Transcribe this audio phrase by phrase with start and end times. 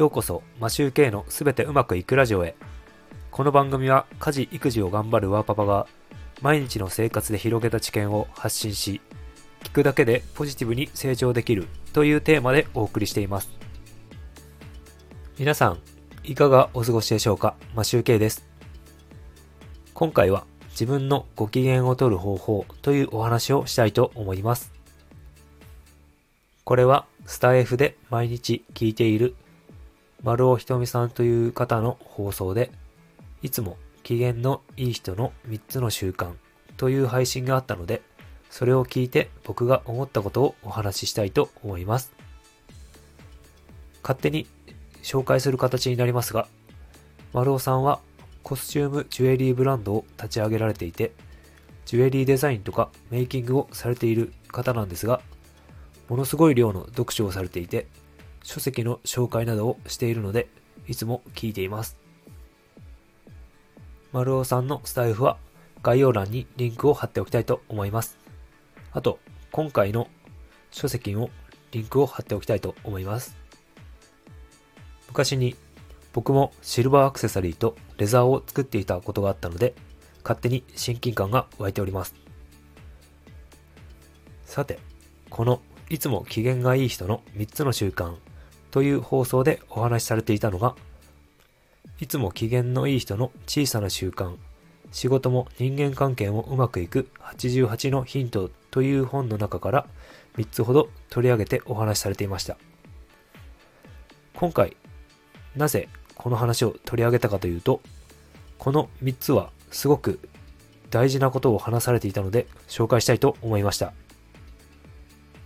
[0.00, 2.54] ようこそマシューケイのすべてうまくいくラジオへ。
[3.30, 5.86] この番組は家事育児を頑張るワーパパが
[6.40, 9.02] 毎日の生活で広げた知見を発信し
[9.62, 13.50] 聞くだけでポジティブに成長できるというテーマでお送りしています。
[15.38, 15.80] 皆さん
[16.24, 17.54] いかがお過ごしでしょうか？
[17.74, 18.48] マシューケイです。
[19.92, 24.72] 今回は自分のご機嫌を取る方法というお話をしたいと思います。
[26.64, 29.34] これはスタイフで毎日聞いている
[30.22, 32.70] 丸尾ひとみさんという方の放送で、
[33.42, 36.32] いつも機嫌のいい人の3つの習慣
[36.76, 38.02] という配信があったので、
[38.50, 42.12] それを聞いて僕が思ったことをお話ししたいと思います。
[44.02, 44.46] 勝手に
[45.02, 46.48] 紹介する形になりますが、
[47.32, 48.00] 丸尾さんは
[48.42, 51.12] コスチュームジュエリーブランドを立ち上げられていて、
[51.86, 55.22] ジュエリーデザインとかメイキングをされている方なんですが、
[56.08, 57.86] ものすごい量の読書をされていて、
[58.42, 60.48] 書籍の紹介などをしているので、
[60.86, 61.96] いつも聞いています。
[64.12, 65.36] 丸尾さんのスタイフは
[65.82, 68.18] 概要欄にリンクを貼っておきたいと思います。
[68.92, 69.18] あと、
[69.52, 70.08] 今回の
[70.70, 71.30] 書籍を
[71.70, 73.36] リンクを貼っておきたいと思います。
[75.08, 75.56] 昔に
[76.12, 79.74] 僕もシルバーアクセサリーとレザーを作っていたことがあったので、
[80.22, 82.14] 勝手に親近感が湧いております。
[84.44, 84.80] さて、
[85.28, 88.16] このいつも機嫌がいい人の3つの習慣
[88.70, 90.74] という放送でお話しされていたのが、
[92.00, 94.36] いつも機嫌のいい人の小さな習慣、
[94.92, 99.86] 仕事も人間関係もうまくいく88のヒントという本の中から
[100.36, 102.56] 3つほど取り上げてお話しされていました。
[104.34, 104.76] 今回、
[105.56, 107.80] なぜこの話を取り上げたかというと、
[108.58, 110.18] この3つはすごく
[110.90, 113.92] 大事なことを話されていたので紹介したいと思いました。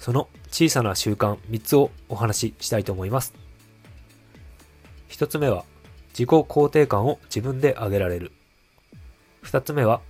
[0.00, 3.34] その小さな習慣3つをお話ししたいと思います。
[5.10, 5.66] 1つ目は、
[6.12, 8.32] 自己肯定感を自分で上げられる。
[9.44, 10.00] 2つ目は、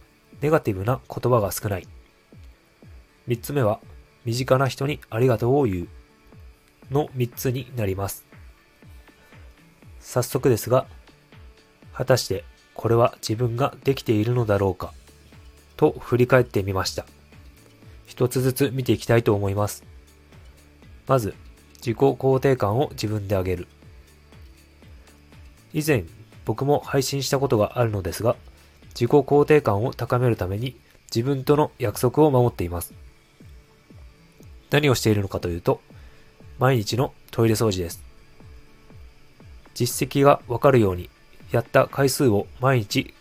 [0.40, 1.88] ネガティブな言葉が少ない。
[3.26, 3.80] 3つ目は、
[4.24, 5.88] 身近な人にありがとうを言う。
[6.92, 8.24] の3つになります。
[9.98, 10.86] 早速ですが、
[11.92, 14.92] 果たしてこれは自分ができているのだろうか
[15.76, 17.06] と振り返ってみました。
[18.10, 19.84] 一つずつ見ていきたいと思います。
[21.06, 21.32] まず、
[21.76, 23.68] 自己肯定感を自分で上げる。
[25.72, 26.02] 以前、
[26.44, 28.34] 僕も配信したことがあるのですが、
[28.88, 30.74] 自己肯定感を高めるために
[31.14, 32.92] 自分との約束を守っています。
[34.70, 35.80] 何をしているのかというと、
[36.58, 38.02] 毎日のトイレ掃除です。
[39.74, 41.08] 実績がわかるように、
[41.52, 43.14] やった回数を毎日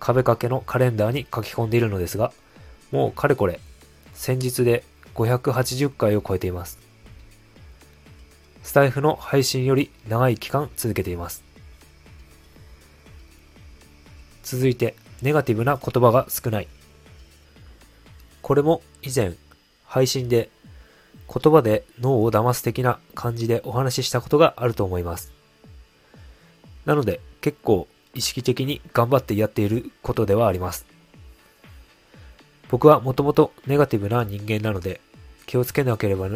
[0.00, 2.32] 壁掛けのカレンダーに書き込んでいるのですが、
[2.90, 3.60] もうかれこれ
[4.16, 4.82] 先日で
[5.14, 6.78] 580回を超えています。
[8.62, 11.44] スタイフの配信より長い期間続けています。
[14.42, 16.68] 続いて、ネガティブな言葉が少ない。
[18.42, 19.34] これも以前、
[19.84, 20.50] 配信で
[21.32, 25.32] 言葉で脳を騙す的な感じでお話ししたことがあると思います。
[26.84, 30.86] なので結構意識的に頑張ってやっていることではあります。
[32.68, 35.00] 僕はもともとネガティブな人間なので、
[35.46, 36.28] 気をつけなければ、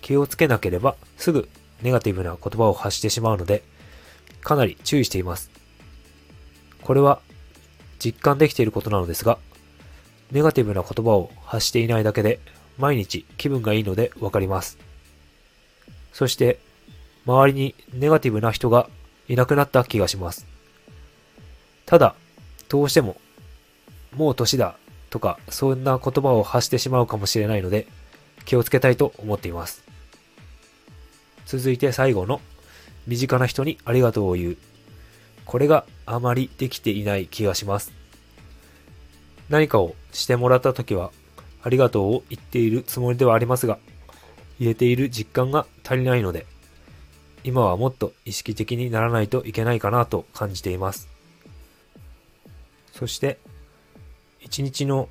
[0.00, 1.48] 気をつけなければすぐ
[1.82, 3.62] ネガティブな言葉を発してしまうので、
[4.40, 5.50] かなり注意しています。
[6.82, 7.20] これは
[7.98, 9.38] 実感できていることなのですが、
[10.30, 12.40] ネガティブな言葉を発していないだけで、
[12.78, 14.78] 毎日気分がいいのでわかります。
[16.12, 16.58] そして、
[17.26, 18.88] 周りにネガティブな人が
[19.28, 20.46] いなくなった気がします。
[21.86, 22.14] ただ、
[22.68, 23.16] どうしても、
[24.16, 24.76] もう年だ
[25.12, 27.86] とか、そんな言葉を発してしまうかもしれないので、
[28.46, 29.84] 気をつけたいと思っています。
[31.44, 32.40] 続いて最後の、
[33.06, 34.56] 身近な人にありがとうを言う。
[35.44, 37.92] これがあまりできていない気がします。
[39.50, 41.12] 何かをしてもらった時は、
[41.62, 43.78] ありがとうを言っているつもりではありますが、
[44.58, 46.46] 入れている実感が足りないので、
[47.44, 51.06] 今はもっと意識的にならないといけないかなと感じています。
[52.92, 53.38] そして、
[54.52, 55.08] 一日の、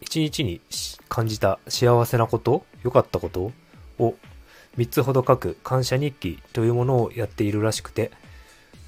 [0.00, 0.62] 一日に
[1.10, 3.52] 感じた幸せなこと、良かったこと
[3.98, 4.14] を
[4.78, 8.10] 3つほど書く感謝日記というものをやっているらしくて、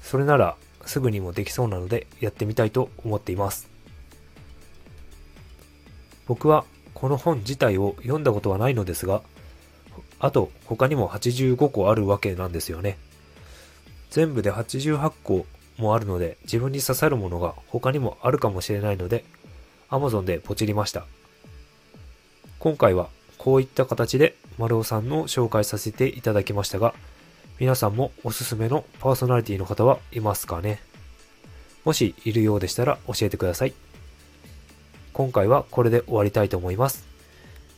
[0.01, 3.69] それならすぐにもできそうなのでやってみたいと思っています。
[6.25, 6.65] 僕は
[6.95, 9.21] この本自体を読んだことはないのですが、
[10.17, 12.97] あと他にも85個あるわけなんですよね。
[14.09, 15.45] 全部で88個
[15.77, 19.23] もあるので自分に刺さるものが他にもあるかもしれないので
[19.93, 21.05] Amazon でポチりました。
[22.57, 26.95] 今回はこういった形で丸尾さんの紹介させていただきましたが、
[27.59, 30.79] 皆さんもおすすめのパーソナリティの方はいますかね？
[31.85, 33.73] もしいるようでしたら教えてください。
[35.13, 37.05] 今回はこれで終わりたいと思います。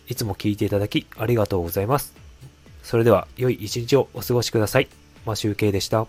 [0.07, 2.15] いつも聞いていただきありがとうございます。
[2.81, 4.87] それでは良い一日をお過ごしください。
[5.25, 6.07] マシュウケイでした。